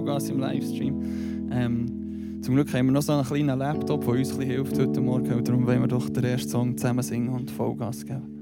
[0.00, 1.50] Vollgas im Livestream.
[1.52, 5.00] Ähm, zum Glück haben wir noch so einen kleinen Laptop, der uns ein hilft heute
[5.00, 5.30] Morgen.
[5.32, 8.36] Und darum wollen wir doch den ersten Song zusammen singen und Vollgas geben.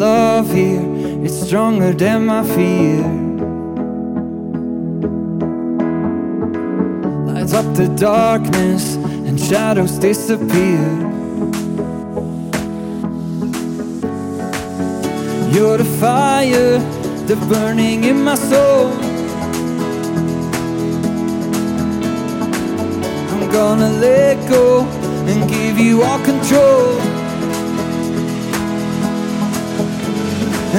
[0.00, 0.80] Love here,
[1.22, 3.19] it's stronger than my fear.
[7.60, 8.94] Up the darkness
[9.26, 10.82] and shadows disappear.
[15.52, 16.78] You're the fire,
[17.26, 18.92] the burning in my soul.
[23.32, 24.84] I'm gonna let go
[25.30, 26.98] and give you all control.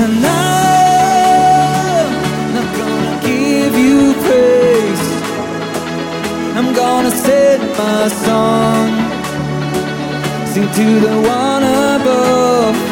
[0.01, 0.60] And I'm
[7.23, 8.89] Set my song,
[10.47, 12.90] sing to the one above.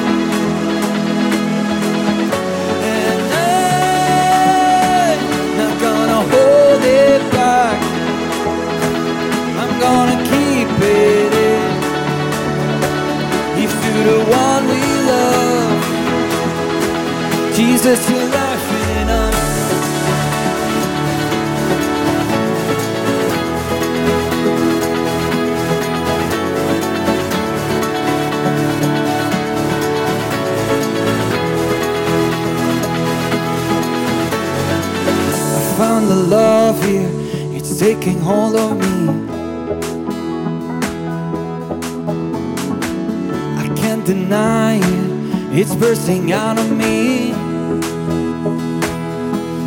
[45.80, 47.30] Bursting out of me.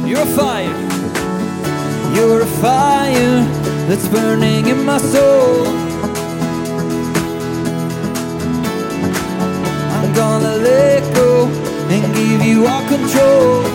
[0.07, 0.77] You're a fire,
[2.15, 3.41] you're a fire
[3.89, 5.67] that's burning in my soul.
[9.97, 11.47] I'm gonna let go
[11.89, 13.72] and give you all control.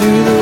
[0.00, 0.37] He's to the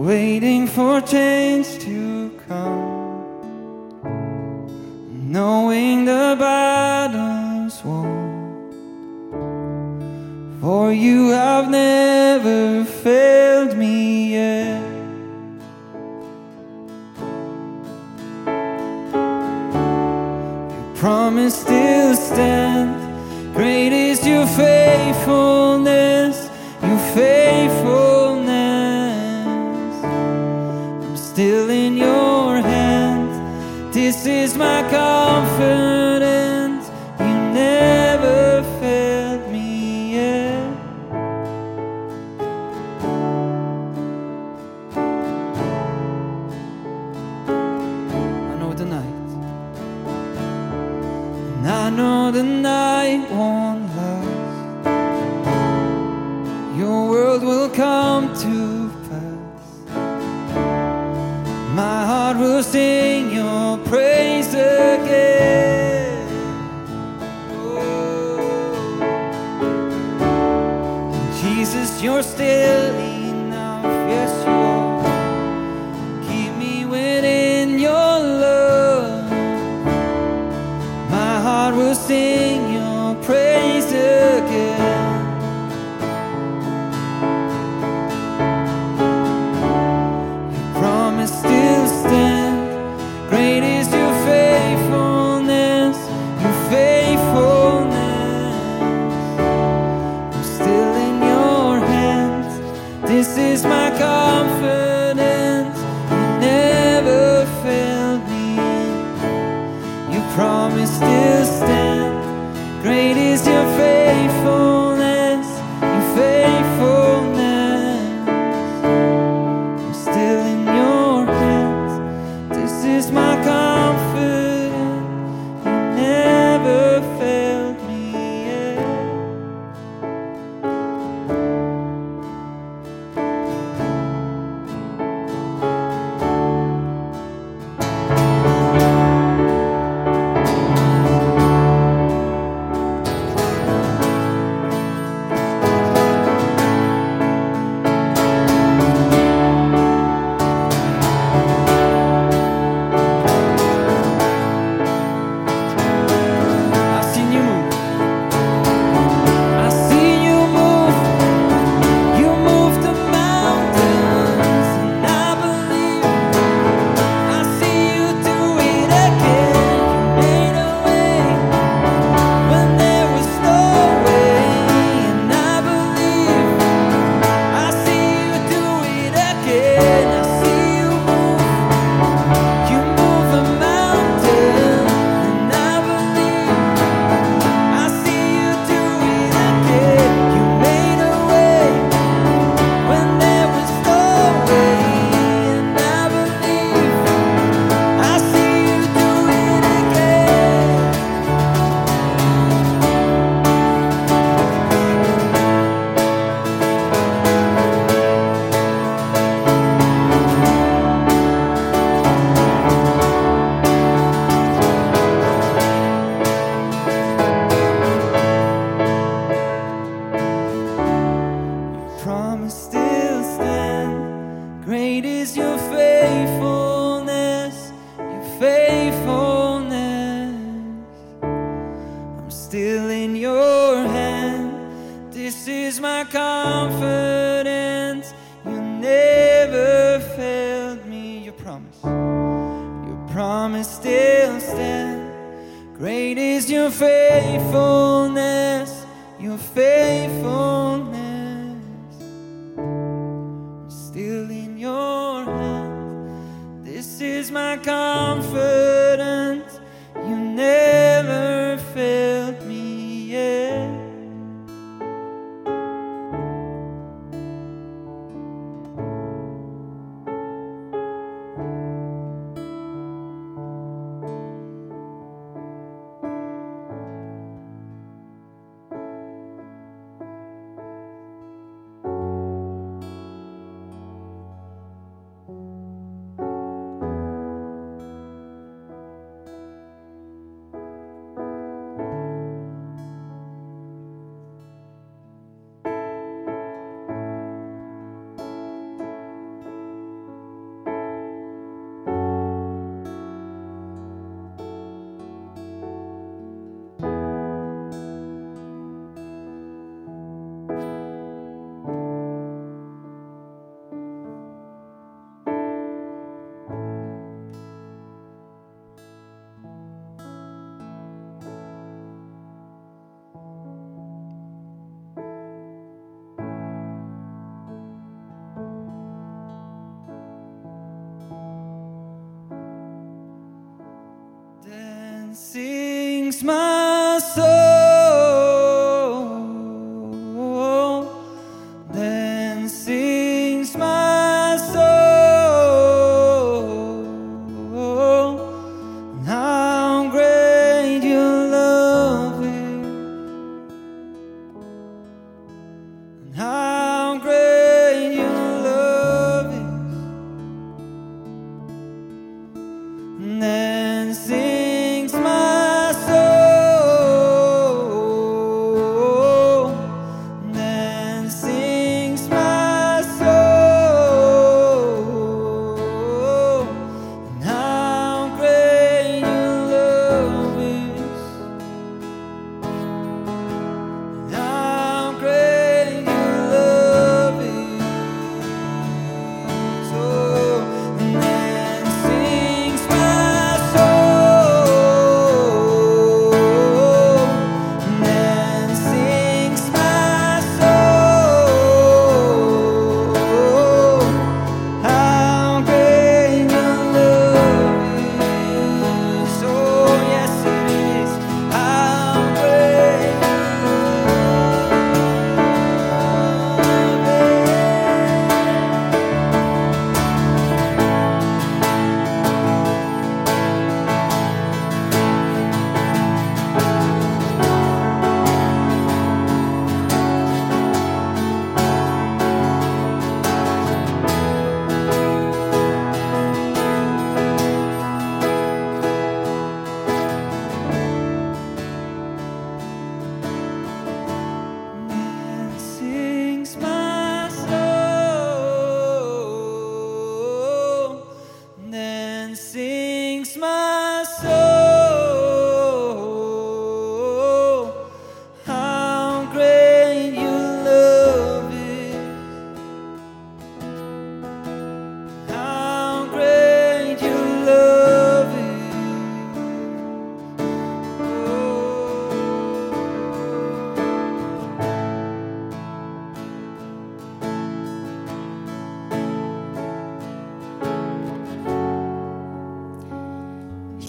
[0.00, 2.09] Waiting for change to
[34.40, 35.99] is my confidence.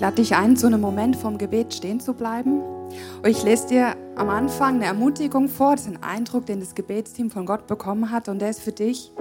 [0.01, 2.59] Lade dich ein, zu einem Moment vom Gebet stehen zu bleiben.
[2.59, 6.73] Und ich lese dir am Anfang eine Ermutigung vor, das ist ein Eindruck, den das
[6.73, 8.27] Gebetsteam von Gott bekommen hat.
[8.27, 9.11] Und der ist für dich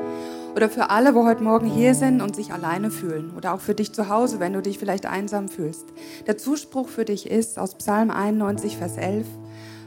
[0.57, 3.31] oder für alle, wo heute Morgen hier sind und sich alleine fühlen.
[3.37, 5.85] Oder auch für dich zu Hause, wenn du dich vielleicht einsam fühlst.
[6.27, 9.27] Der Zuspruch für dich ist aus Psalm 91, Vers 11.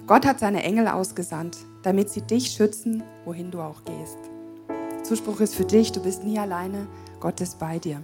[0.05, 4.19] Gott hat seine Engel ausgesandt, damit sie dich schützen, wohin du auch gehst.
[5.01, 6.85] Zuspruch ist für dich, du bist nie alleine,
[7.19, 8.03] Gott ist bei dir.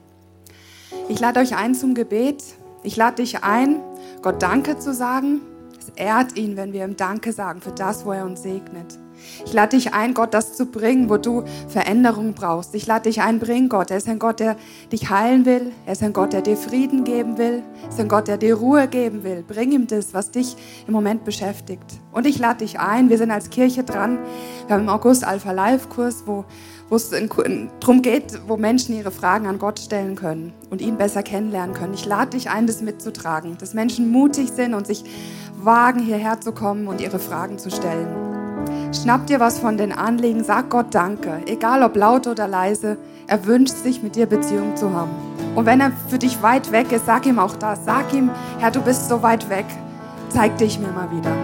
[1.08, 2.44] Ich lade euch ein zum Gebet.
[2.82, 3.82] Ich lade dich ein,
[4.22, 5.42] Gott Danke zu sagen.
[5.78, 8.98] Es ehrt ihn, wenn wir ihm Danke sagen für das, wo er uns segnet.
[9.46, 12.74] Ich lade dich ein, Gott das zu bringen, wo du Veränderung brauchst.
[12.76, 13.92] Ich lade dich ein, bring Gott.
[13.92, 14.56] Er ist ein Gott, der
[14.94, 15.74] dich heilen will.
[15.86, 17.64] Er ist ein Gott, der dir Frieden geben will.
[17.84, 19.44] Er ist ein Gott, der dir Ruhe geben will.
[19.46, 20.56] Bring ihm das, was dich
[20.88, 22.00] im Moment beschäftigt.
[22.14, 24.20] Und ich lade dich ein, wir sind als Kirche dran.
[24.68, 26.46] Wir haben im August Alpha Live Kurs, wo
[26.90, 31.24] wo es darum geht, wo Menschen ihre Fragen an Gott stellen können und ihn besser
[31.24, 31.94] kennenlernen können.
[31.94, 35.04] Ich lade dich ein, das mitzutragen, dass Menschen mutig sind und sich
[35.62, 38.08] wagen, hierher zu kommen und ihre Fragen zu stellen.
[38.94, 42.98] Schnapp dir was von den Anliegen, sag Gott Danke, egal ob laut oder leise.
[43.28, 45.12] Er wünscht sich, mit dir Beziehung zu haben.
[45.56, 47.86] Und wenn er für dich weit weg ist, sag ihm auch das.
[47.86, 49.66] Sag ihm, Herr, du bist so weit weg.
[50.30, 51.36] Zeig dich mir mal wieder.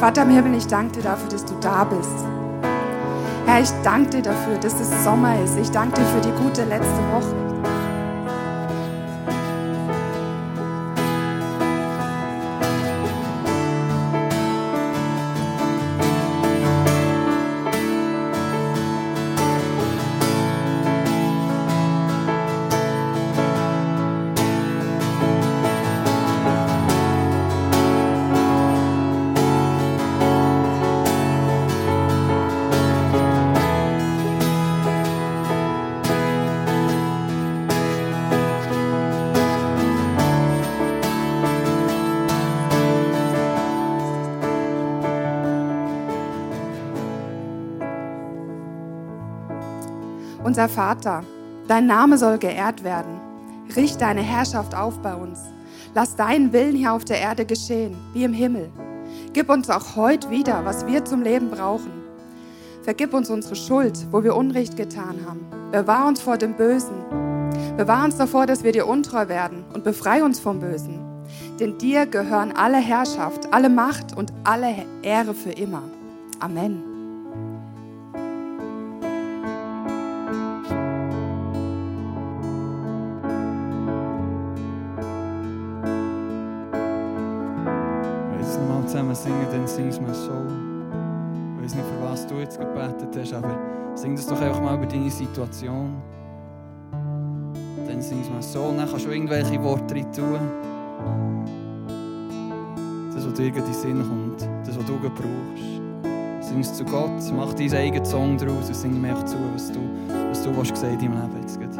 [0.00, 2.37] Vater im Himmel, ich danke dir dafür, dass du da bist.
[3.48, 5.56] Herr, ich danke dir dafür, dass es Sommer ist.
[5.56, 7.57] Ich danke dir für die gute letzte Woche.
[50.58, 51.22] unser Vater,
[51.68, 53.20] dein Name soll geehrt werden.
[53.76, 55.38] Richt deine Herrschaft auf bei uns.
[55.94, 58.68] Lass deinen Willen hier auf der Erde geschehen, wie im Himmel.
[59.32, 61.92] Gib uns auch heute wieder, was wir zum Leben brauchen.
[62.82, 65.46] Vergib uns unsere Schuld, wo wir Unrecht getan haben.
[65.70, 67.04] Bewahr uns vor dem Bösen.
[67.76, 70.98] Bewahr uns davor, dass wir dir untreu werden und befrei uns vom Bösen.
[71.60, 75.84] Denn dir gehören alle Herrschaft, alle Macht und alle Ehre für immer.
[76.40, 76.87] Amen.
[89.22, 90.30] singen, dann sing's mal so.
[91.56, 93.58] Ich weiß nicht, für was du jetzt gebetet hast, aber
[93.94, 95.96] sing das doch einfach mal über deine Situation.
[97.86, 100.38] Dann sing's mal so, dann kannst du irgendwelche Worte rein tun.
[103.14, 106.48] Das, was dir in den Sinn kommt, das, was du brauchst.
[106.48, 109.80] Sing es zu Gott, mach deinen eigenen Song draus und sing mir zu, was du,
[110.30, 111.78] was du hast in deinem Leben jetzt.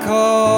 [0.00, 0.49] call.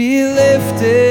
[0.00, 1.09] be lifted.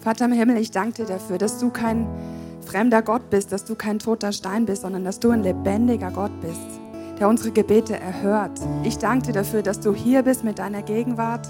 [0.00, 2.06] Vater im Himmel, ich danke dir dafür, dass du kein
[2.64, 6.40] fremder Gott bist, dass du kein toter Stein bist, sondern dass du ein lebendiger Gott
[6.42, 6.60] bist,
[7.18, 8.60] der unsere Gebete erhört.
[8.84, 11.48] Ich danke dir dafür, dass du hier bist mit deiner Gegenwart.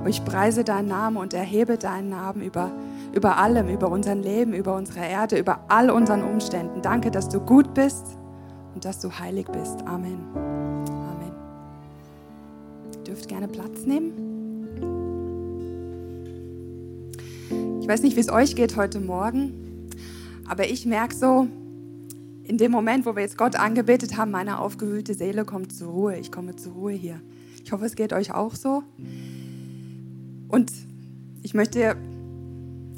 [0.00, 2.70] Und ich preise deinen Namen und erhebe deinen Namen über,
[3.14, 6.82] über allem, über unser Leben, über unsere Erde, über all unseren Umständen.
[6.82, 8.04] Danke, dass du gut bist
[8.74, 9.82] und dass du heilig bist.
[9.86, 10.18] Amen.
[10.34, 11.32] Amen.
[12.96, 14.12] Ihr dürft gerne Platz nehmen.
[17.80, 19.88] Ich weiß nicht, wie es euch geht heute Morgen,
[20.48, 21.46] aber ich merke so,
[22.44, 26.18] in dem Moment, wo wir jetzt Gott angebetet haben, meine aufgewühlte Seele kommt zur Ruhe.
[26.18, 27.20] Ich komme zur Ruhe hier.
[27.64, 28.82] Ich hoffe, es geht euch auch so.
[30.48, 30.72] Und
[31.42, 31.96] ich möchte,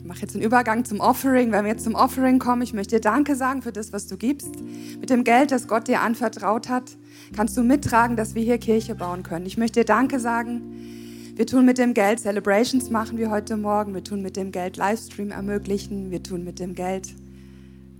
[0.06, 1.52] mache jetzt einen Übergang zum Offering.
[1.52, 4.16] Wenn wir jetzt zum Offering kommen, ich möchte dir Danke sagen für das, was du
[4.16, 4.54] gibst.
[5.00, 6.96] Mit dem Geld, das Gott dir anvertraut hat,
[7.34, 9.46] kannst du mittragen, dass wir hier Kirche bauen können.
[9.46, 11.32] Ich möchte dir Danke sagen.
[11.34, 13.94] Wir tun mit dem Geld Celebrations machen wie heute Morgen.
[13.94, 16.10] Wir tun mit dem Geld Livestream ermöglichen.
[16.10, 17.14] Wir tun mit dem Geld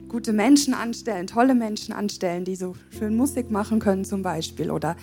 [0.09, 4.97] gute Menschen anstellen, tolle Menschen anstellen, die so schön Musik machen können zum Beispiel oder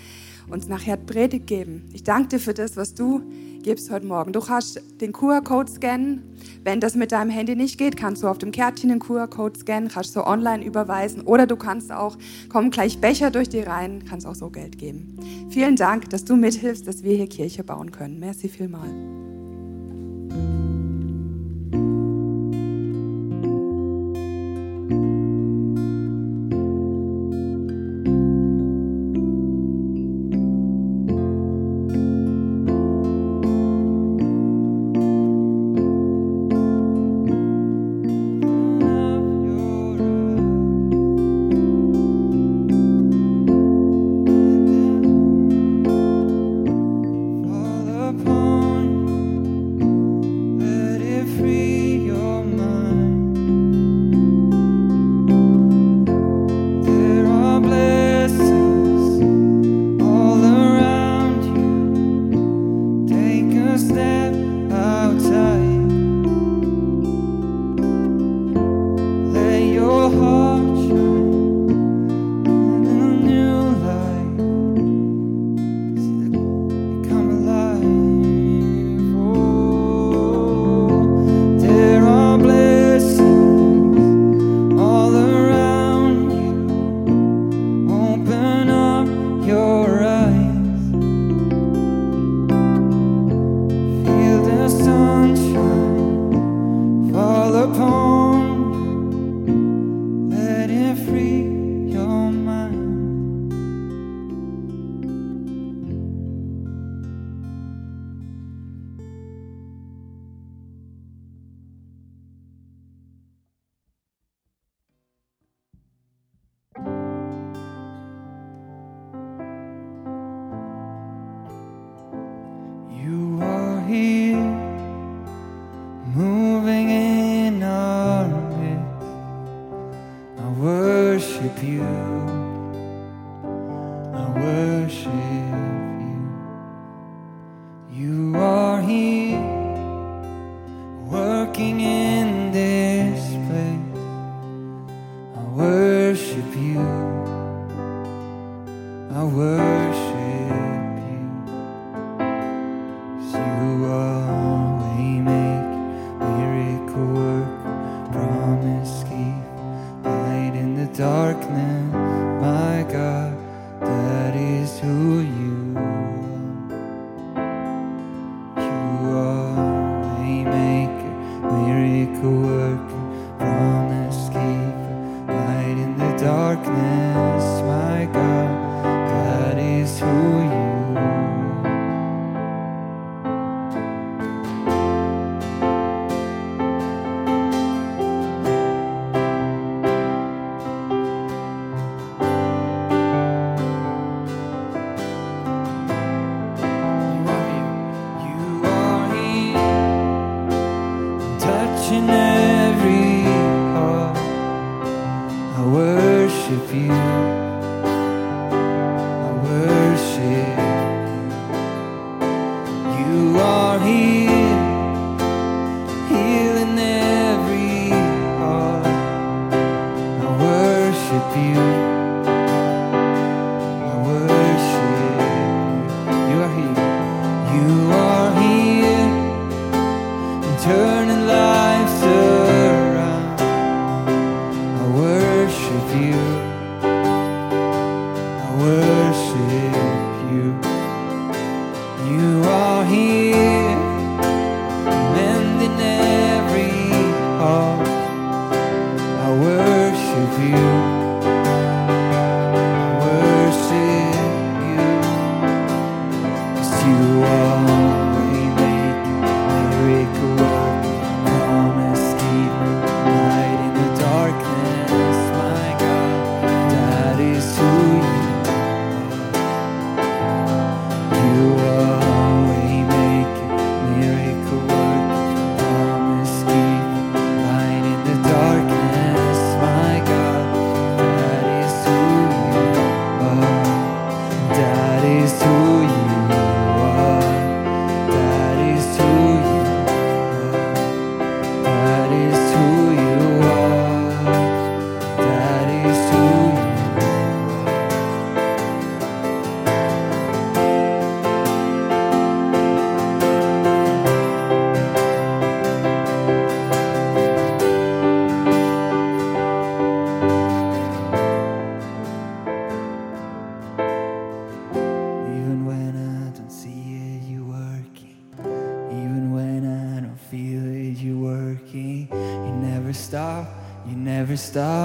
[0.49, 1.89] uns nachher Predigt geben.
[1.93, 3.21] Ich danke dir für das, was du
[3.63, 4.33] gibst heute Morgen.
[4.33, 6.23] Du kannst den QR-Code scannen.
[6.63, 9.89] Wenn das mit deinem Handy nicht geht, kannst du auf dem Kärtchen den QR-Code scannen,
[9.89, 12.17] kannst du online überweisen oder du kannst auch,
[12.49, 15.17] kommen gleich Becher durch die Reihen, kannst auch so Geld geben.
[15.49, 18.19] Vielen Dank, dass du mithilfst, dass wir hier Kirche bauen können.
[18.19, 18.89] Merci vielmal.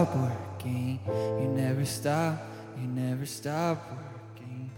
[0.09, 0.99] stop working.
[1.07, 2.38] You never stop,
[2.81, 4.71] you never stop working.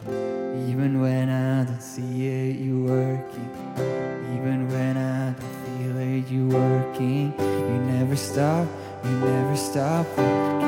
[0.69, 3.51] Even when I don't see it, you working.
[4.35, 7.35] Even when I don't feel it, you working.
[7.39, 8.67] You never stop,
[9.05, 10.60] you never stop working.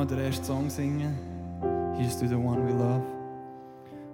[0.00, 1.14] nochmal den ersten Song singen.
[1.96, 3.02] Here's to the one we love.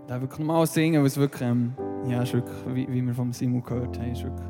[0.09, 1.75] Den wirklich nochmal singen, weil es wirklich, ähm,
[2.09, 4.49] ja, ist wirklich wie, wie wir vom Simon gehört haben, ist wirklich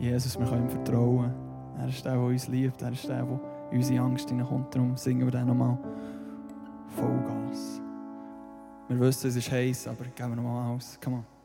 [0.00, 1.32] Jesus, wir können ihm vertrauen.
[1.78, 3.40] Er ist der, der uns liebt, er ist der, der
[3.70, 4.74] unsere Angst hineinkommt.
[4.74, 5.78] Darum singen wir den nochmal
[6.96, 7.80] Vollgas.
[8.88, 10.98] Wir wissen, es ist heiß, aber geben wir nochmal aus.
[11.02, 11.41] Come on.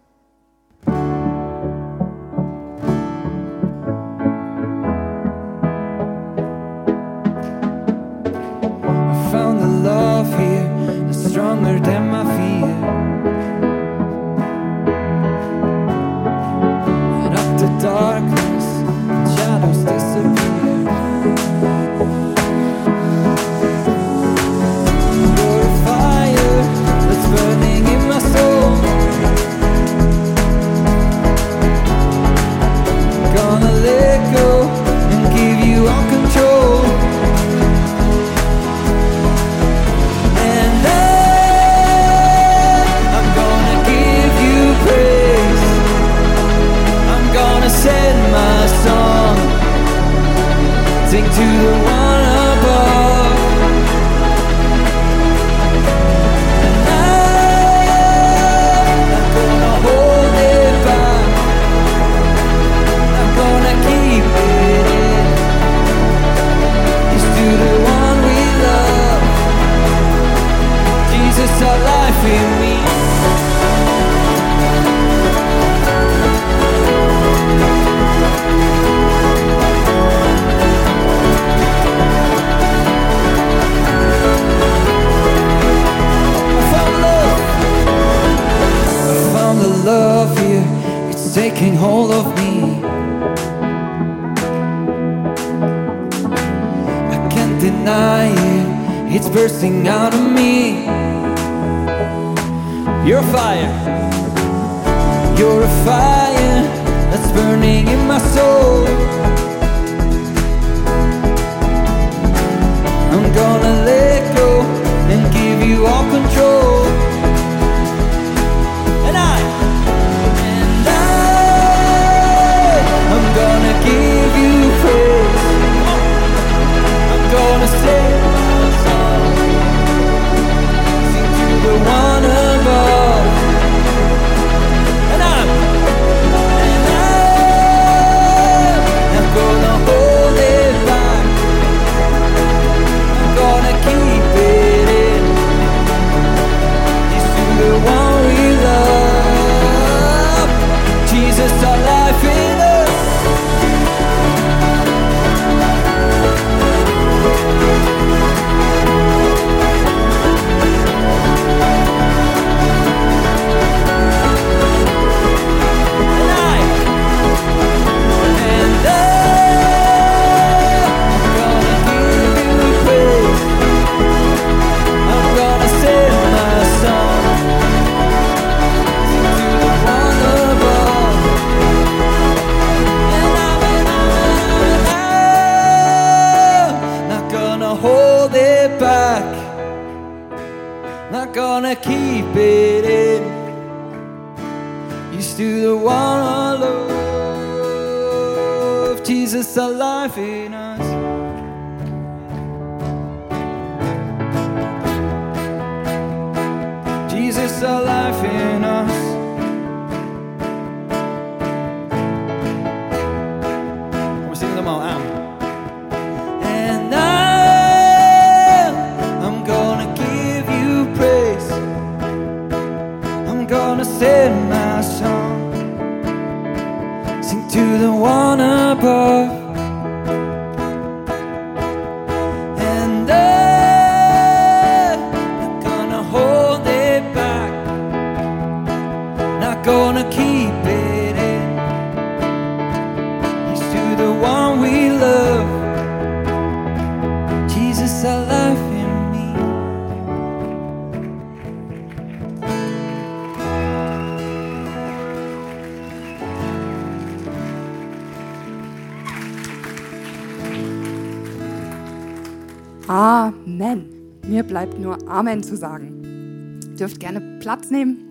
[265.05, 266.59] Amen zu sagen.
[266.71, 268.07] Ihr dürft gerne Platz nehmen.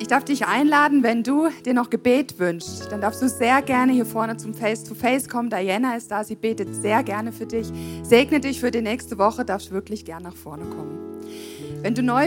[0.00, 3.92] Ich darf dich einladen, wenn du dir noch Gebet wünschst, dann darfst du sehr gerne
[3.92, 5.50] hier vorne zum Face-to-Face -face kommen.
[5.50, 7.70] Diana ist da, sie betet sehr gerne für dich,
[8.02, 10.98] Segne dich für die nächste Woche, darfst wirklich gerne nach vorne kommen.
[11.82, 12.16] Wenn du neu